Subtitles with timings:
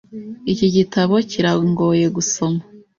[0.53, 2.61] Iki gitabo kirangoye gusoma.